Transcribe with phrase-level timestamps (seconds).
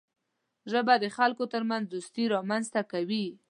[0.71, 3.25] ژبه د خلکو ترمنځ دوستي رامنځته کوي